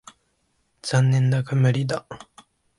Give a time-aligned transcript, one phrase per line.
[0.81, 2.07] 残念だが無理だ。